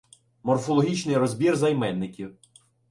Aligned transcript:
Морфологічний 0.43 1.17
розбір 1.17 1.55
займенників 1.55 2.37